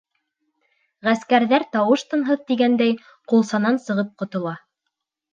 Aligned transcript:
Ғәскәрҙәр 1.07 1.65
тауыш-тынһыҙ 1.75 2.41
тигәндәй, 2.51 2.95
ҡулсанан 3.33 3.77
сығып 3.85 4.09
ҡотола. 4.23 4.55